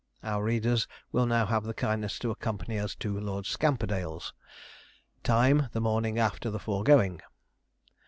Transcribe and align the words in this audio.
Our 0.23 0.43
readers 0.43 0.87
will 1.11 1.27
now 1.27 1.45
have 1.45 1.63
the 1.63 1.75
kindness 1.75 2.17
to 2.25 2.31
accompany 2.31 2.79
us 2.79 2.95
to 2.95 3.19
Lord 3.19 3.45
Scamperdale's: 3.45 4.33
time, 5.21 5.67
the 5.73 5.79
morning 5.79 6.17
after 6.17 6.49
the 6.49 6.57
foregoing. 6.57 7.21